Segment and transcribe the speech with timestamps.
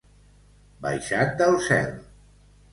[0.87, 1.95] Baixat del cel.